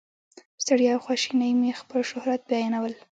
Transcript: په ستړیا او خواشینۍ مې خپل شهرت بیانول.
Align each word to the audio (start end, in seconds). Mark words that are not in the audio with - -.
په 0.55 0.59
ستړیا 0.65 0.91
او 0.95 1.03
خواشینۍ 1.05 1.51
مې 1.59 1.71
خپل 1.81 2.01
شهرت 2.11 2.41
بیانول. 2.49 2.93